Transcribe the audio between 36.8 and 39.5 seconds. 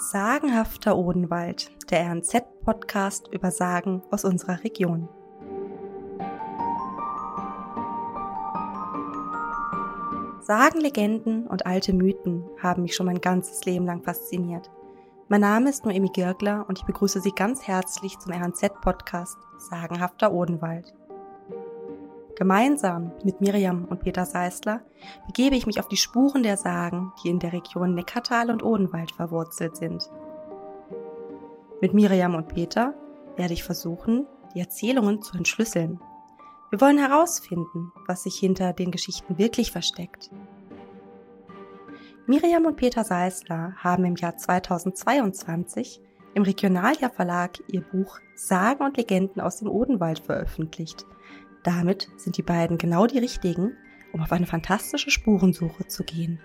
wollen herausfinden, was sich hinter den Geschichten